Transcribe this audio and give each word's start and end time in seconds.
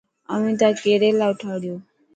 اوي 0.33 0.51
تا 0.61 0.67
ڪيريلا 0.81 1.25
اوٺاڙيو. 1.29 1.75